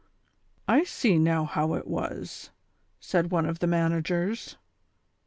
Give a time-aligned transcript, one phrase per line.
[0.67, 2.49] "I see now how it was,"
[2.99, 4.57] said one of the managers.